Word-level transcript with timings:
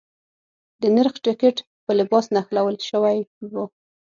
د 0.81 0.83
نرخ 0.95 1.13
ټکټ 1.25 1.57
په 1.85 1.91
لباس 1.99 2.25
نښلول 2.35 2.75
شوی 2.89 3.17
و. 3.51 3.53